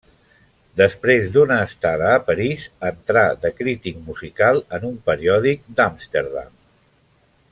[0.79, 6.53] Després d'una estada a París, entrà de crític musical en un periòdic d'Amsterdam.